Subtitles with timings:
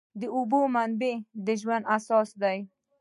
[0.19, 1.15] د اوبو منابع
[1.45, 2.57] د ژوند اساس دي.